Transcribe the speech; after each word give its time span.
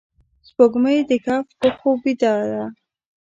سپوږمۍ 0.47 0.97
د 1.09 1.11
کهف 1.25 1.47
په 1.59 1.67
خوب 1.77 1.97
بیده 2.03 2.33
ده 2.51 2.63